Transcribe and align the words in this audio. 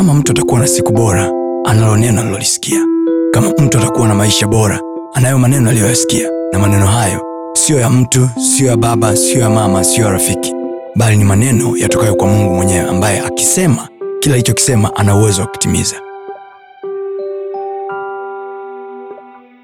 kama 0.00 0.14
mtu 0.14 0.32
atakuwa 0.32 0.60
na 0.60 0.66
siku 0.66 0.92
bora, 0.92 1.30
analo 1.64 1.96
neno 1.96 2.20
alilolisikia. 2.20 2.80
Kama 3.32 3.48
mtu 3.58 3.78
atakuwa 3.78 4.08
na 4.08 4.14
maisha 4.14 4.46
bora, 4.46 4.80
anayo 5.14 5.38
maneno 5.38 5.70
aliyoyasikia, 5.70 6.28
na 6.52 6.58
maneno 6.58 6.86
hayo 6.86 7.20
siyo 7.54 7.80
ya 7.80 7.90
mtu, 7.90 8.28
siyo 8.56 8.70
ya 8.70 8.76
baba, 8.76 9.16
siyo 9.16 9.40
ya 9.40 9.50
mama, 9.50 9.84
siyo 9.84 10.06
ya 10.06 10.12
rafiki, 10.12 10.54
bali 10.96 11.16
ni 11.16 11.24
maneno 11.24 11.76
yatokayo 11.76 12.14
kwa 12.14 12.26
Mungu 12.28 12.54
mwenyewe, 12.54 12.88
ambaye 12.90 13.20
akisema 13.20 13.88
kila 14.20 14.34
alichokisema 14.34 14.96
ana 14.96 15.16
uwezo 15.16 15.40
wa 15.42 15.46
kutimiza. 15.48 15.96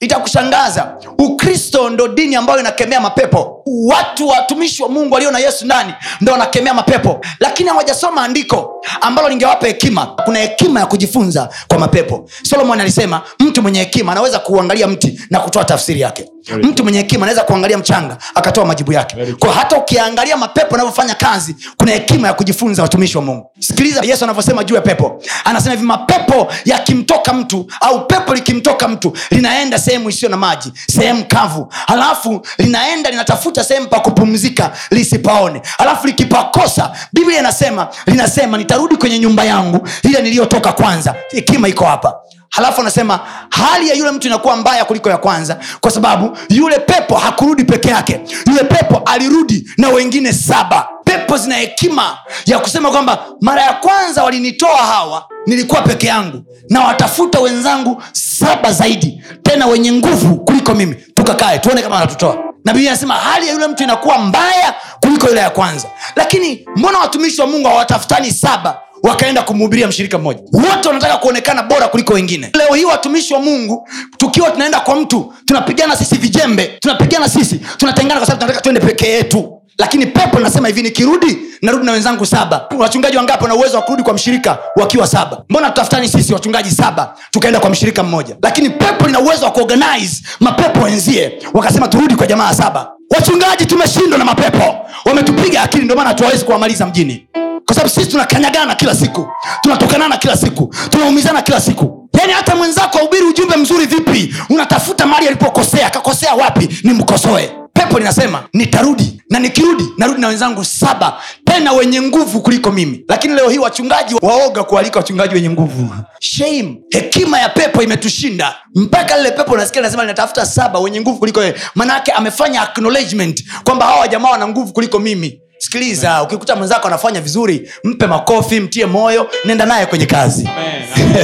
itakushangaza 0.00 0.96
ukristo 1.18 1.90
ndo 1.90 2.08
dini 2.08 2.36
ambayo 2.36 2.60
inakemea 2.60 3.00
mapepo. 3.00 3.62
Watu 3.66 4.28
watumishi 4.28 4.82
wa 4.82 4.88
mungu 4.88 5.14
walio 5.14 5.30
na 5.30 5.38
yesu 5.38 5.64
ndani 5.66 5.94
ndo 6.20 6.32
wanakemea 6.32 6.74
mapepo. 6.74 7.20
Lakini 7.40 7.68
hawajasoma 7.68 8.22
andiko 8.24 8.73
ambalo 9.00 9.28
lingewapa 9.28 9.66
hekima. 9.66 10.06
Kuna 10.06 10.38
hekima 10.38 10.80
ya 10.80 10.86
kujifunza 10.86 11.48
kwa 11.68 11.78
mapepo. 11.78 12.28
Solomon 12.42 12.80
alisema 12.80 13.22
mtu 13.38 13.62
mwenye 13.62 13.78
hekima 13.78 14.12
anaweza 14.12 14.38
kuangalia 14.38 14.86
mti 14.88 15.20
na 15.30 15.40
kutoa 15.40 15.64
tafsiri 15.64 16.00
yake. 16.00 16.24
Mtu 16.62 16.82
mwenye 16.82 16.98
hekima 16.98 17.22
anaweza 17.26 17.42
kuangalia 17.44 17.78
mchanga 17.78 18.16
akatoa 18.34 18.64
majibu 18.64 18.92
yake. 18.92 19.16
Kwa 19.38 19.52
hata 19.52 19.76
ukiangalia 19.76 20.36
mapepo 20.36 20.74
anavyofanya 20.74 21.14
kazi 21.14 21.56
kuna 21.76 21.92
hekima 21.92 22.28
ya 22.28 22.34
kujifunza 22.34 22.82
watumishi 22.82 23.16
wa 23.18 23.24
mungu. 23.24 23.50
Sikiliza 23.58 24.00
yesu 24.04 24.24
anavyosema 24.24 24.64
juu 24.64 24.74
ya 24.74 24.80
pepo. 24.80 25.22
Anasema 25.44 25.74
hivi 25.74 25.86
mapepo 25.86 26.52
yakimtoka 26.64 27.32
mtu 27.32 27.66
au 27.80 28.06
pepo 28.06 28.34
likimtoka 28.34 28.88
mtu 28.88 29.12
linaenda 29.30 29.78
sehemu 29.78 30.08
isiyo 30.10 30.30
na 30.30 30.36
maji 30.36 30.72
sehemu 30.90 31.24
kavu. 31.24 31.72
Halafu 31.86 32.46
linaenda 32.58 33.10
linatafuta 33.10 33.64
sehemu 33.64 33.86
pa 33.88 34.00
kupumzika 34.00 34.72
lisipaone. 34.90 35.60
Halafu 35.78 36.06
likipakosa 36.06 36.90
biblia 37.12 37.38
inasema 37.40 37.88
linasema 38.06 38.58
nitarudi 38.74 38.96
kwenye 38.96 39.18
nyumba 39.18 39.44
yangu. 39.44 39.88
Ile 40.02 40.22
niliyotoka 40.22 40.72
kwanza 40.72 41.14
hekima 41.30 41.68
iko 41.68 41.84
hapa. 41.84 42.14
Halafu 42.50 42.80
anasema 42.80 43.20
hali 43.50 43.88
ya 43.88 43.94
yule 43.94 44.10
mtu 44.10 44.26
inakuwa 44.26 44.56
mbaya 44.56 44.84
kuliko 44.84 45.10
ya 45.10 45.18
kwanza 45.18 45.58
kwa 45.80 45.90
sababu 45.90 46.36
yule 46.48 46.78
pepo 46.78 47.14
hakurudi 47.14 47.64
peke 47.64 47.88
yake. 47.88 48.20
Yule 48.46 48.64
pepo 48.64 49.02
alirudi 49.06 49.70
na 49.78 49.88
wengine 49.88 50.32
saba. 50.32 50.88
Pepo 51.04 51.36
zina 51.36 51.54
hekima 51.56 52.18
ya 52.46 52.58
kusema 52.58 52.90
kwamba 52.90 53.18
mara 53.40 53.62
ya 53.62 53.72
kwanza 53.72 54.24
walinitoa 54.24 54.76
hawa 54.76 55.24
nilikuwa 55.46 55.82
peke 55.82 56.06
yangu 56.06 56.44
na 56.70 56.80
watafuta 56.84 57.40
wenzangu 57.40 58.02
saba 58.12 58.72
zaidi 58.72 59.24
tena 59.42 59.66
wenye 59.66 59.92
nguvu 59.92 60.36
kuliko 60.36 60.74
mimi. 60.74 60.94
Tukakae 61.14 61.58
tuone 61.58 61.82
kama 61.82 61.94
wanatutoa. 61.94 62.38
Na 62.64 62.72
biblia 62.72 62.90
anasema 62.90 63.14
hali 63.14 63.46
ya 63.46 63.52
yule 63.52 63.66
mtu 63.66 63.82
inakuwa 63.82 64.18
mbaya 64.18 64.74
kuliko 65.00 65.28
ile 65.30 65.40
ya 65.40 65.50
kwanza 65.50 65.88
lakini 66.16 66.66
mbona 66.76 66.98
watumishi 66.98 67.40
wa 67.40 67.46
mungu 67.46 67.68
hawatafutani 67.68 68.30
saba 68.30 68.80
wakaenda 69.02 69.42
kumhubiria 69.42 69.88
mshirika 69.88 70.18
mmoja? 70.18 70.40
Wote 70.52 70.88
wanataka 70.88 71.16
kuonekana 71.16 71.62
bora 71.62 71.88
kuliko 71.88 72.14
wengine. 72.14 72.50
Leo 72.54 72.74
hii 72.74 72.84
watumishi 72.84 73.34
wa 73.34 73.40
mungu 73.40 73.88
tukiwa 74.16 74.50
tunaenda 74.50 74.80
kwa 74.80 74.96
mtu 74.96 75.34
tunapigana 75.44 75.96
sisi 75.96 76.14
vijembe 76.16 76.66
tunapigana 76.80 77.28
sisi 77.28 77.60
tunatengana 77.78 78.20
kwa 78.20 78.26
sababu 78.26 78.40
tunataka 78.40 78.60
tuende 78.62 78.80
pekee 78.80 79.08
yetu. 79.10 79.60
Lakini 79.78 80.06
pepo 80.06 80.38
linasema 80.38 80.68
hivi 80.68 80.82
nikirudi 80.82 81.38
narudi 81.62 81.86
na 81.86 81.92
wenzangu 81.92 82.26
saba. 82.26 82.68
Wachungaji 82.78 83.16
wangapi 83.16 83.42
wana 83.42 83.54
uwezo 83.54 83.76
wa 83.76 83.82
kurudi 83.82 84.02
kwa 84.02 84.14
mshirika 84.14 84.58
wakiwa 84.76 85.06
saba? 85.06 85.42
Mbona 85.48 85.68
tutafutani 85.70 86.08
sisi 86.08 86.32
wachungaji 86.34 86.70
saba 86.70 87.14
tukaenda 87.30 87.60
kwa 87.60 87.70
mshirika 87.70 88.02
mmoja? 88.02 88.36
Lakini 88.42 88.70
pepo 88.70 89.06
lina 89.06 89.20
uwezo 89.20 89.44
wa 89.44 89.50
kuorganize 89.50 90.22
mapepo 90.40 90.80
wenzie 90.80 91.32
wakasema 91.54 91.88
turudi 91.88 92.14
kwa 92.16 92.26
jamaa 92.26 92.54
saba. 92.54 92.90
Wachungaji 93.10 93.66
tumeshindwa 93.66 94.18
na 94.18 94.24
mapepo 94.24 94.83
wametupiga 95.04 95.62
akili 95.62 95.84
ndio 95.84 95.96
maana 95.96 96.08
hatuwawezi 96.08 96.44
kuwamaliza 96.44 96.86
mjini. 96.86 97.26
Kwa 97.66 97.74
sababu 97.74 97.94
sisi 97.94 98.06
tunakanyagana 98.10 98.74
kila 98.74 98.94
siku 98.94 99.28
tunatokanana 99.62 100.16
kila 100.16 100.36
siku 100.36 100.74
tunaumizana 100.90 101.42
kila 101.42 101.60
siku. 101.60 102.08
Yaani 102.18 102.32
hata 102.32 102.56
mwenzako 102.56 102.98
ahubiri 102.98 103.22
ujumbe 103.22 103.56
mzuri 103.56 103.86
vipi? 103.86 104.34
Unatafuta 104.50 105.06
mali 105.06 105.26
alipokosea 105.26 105.86
akakosea 105.86 106.34
wapi? 106.34 106.68
Nimkosoe. 106.84 107.52
Pepo 107.72 107.98
linasema 107.98 108.42
nitarudi. 108.52 109.22
Na 109.30 109.38
nikirudi 109.38 109.84
narudi 109.98 110.20
na 110.20 110.28
wenzangu 110.28 110.64
saba 110.64 111.20
tena 111.54 111.72
wenye 111.72 112.02
nguvu 112.02 112.40
kuliko 112.40 112.72
mimi. 112.72 113.04
Lakini 113.08 113.34
leo 113.34 113.48
hii 113.48 113.58
wachungaji 113.58 114.14
waoga 114.22 114.64
kualika 114.64 114.98
wachungaji 114.98 115.34
wenye 115.34 115.50
nguvu. 115.50 115.88
Shame. 116.20 116.76
Hekima 116.90 117.38
ya 117.40 117.48
pepo 117.48 117.82
imetushinda. 117.82 118.54
Mpaka 118.74 119.16
lile 119.16 119.30
pepo 119.30 119.56
nasikia 119.56 119.82
nasema 119.82 120.02
linatafuta 120.02 120.46
saba 120.46 120.78
wenye 120.78 121.00
nguvu 121.00 121.18
kuliko 121.18 121.42
yeye. 121.42 121.54
Manaake 121.74 122.12
amefanya 122.12 122.62
acknowledgement 122.62 123.44
kwamba 123.64 123.86
hawa 123.86 124.08
jamaa 124.08 124.30
wana 124.30 124.48
nguvu 124.48 124.72
kuliko 124.72 124.98
mimi. 124.98 125.40
Sikiliza 125.58 126.22
ukikuta 126.22 126.56
mwenzako 126.56 126.86
anafanya 126.88 127.20
vizuri 127.20 127.70
mpe 127.84 128.06
makofi 128.06 128.60
mtie 128.60 128.86
moyo 128.86 129.30
nenda 129.44 129.66
naye 129.66 129.86
kwenye 129.86 130.06
kazi. 130.06 130.48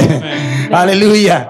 Haleluya 0.71 1.49